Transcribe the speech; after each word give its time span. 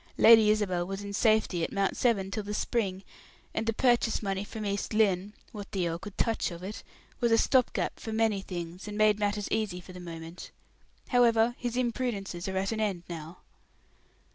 "Lady 0.17 0.49
Isabel 0.49 0.87
was 0.87 1.03
in 1.03 1.13
safety 1.13 1.63
at 1.63 1.71
Mount 1.71 1.95
Severn 1.95 2.31
till 2.31 2.41
the 2.41 2.55
spring, 2.55 3.03
and 3.53 3.67
the 3.67 3.71
purchase 3.71 4.23
money 4.23 4.43
from 4.43 4.65
East 4.65 4.95
Lynne 4.95 5.33
what 5.51 5.71
the 5.73 5.87
earl 5.87 5.99
could 5.99 6.17
touch 6.17 6.49
of 6.49 6.63
it 6.63 6.81
was 7.19 7.31
a 7.31 7.37
stop 7.37 7.71
gap 7.73 7.99
for 7.99 8.11
many 8.11 8.41
things, 8.41 8.87
and 8.87 8.97
made 8.97 9.19
matters 9.19 9.47
easy 9.51 9.79
for 9.79 9.93
the 9.93 9.99
moment. 9.99 10.49
However, 11.09 11.53
his 11.59 11.77
imprudences 11.77 12.47
are 12.47 12.57
at 12.57 12.71
an 12.71 12.79
end 12.79 13.03
now." 13.07 13.41